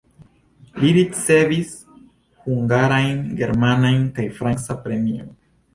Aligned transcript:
Li 0.83 0.89
ricevis 0.95 1.75
hungarajn, 2.47 3.23
germanan 3.43 4.05
kaj 4.19 4.31
francan 4.41 4.85
premiojn. 4.89 5.35